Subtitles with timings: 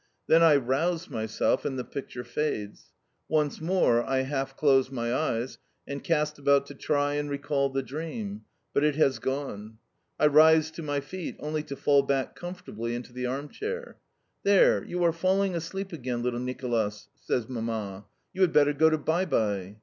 [0.25, 2.89] Then I rouse myself, and the picture fades.
[3.29, 7.83] Once more I half close my eyes, and cast about to try and recall the
[7.83, 8.41] dream,
[8.73, 9.77] but it has gone.
[10.19, 13.99] I rise to my feet, only to fall back comfortably into the armchair.
[14.41, 14.83] "There!
[14.83, 18.05] You are failing asleep again, little Nicolas," says Mamma.
[18.33, 19.77] "You had better go to by by."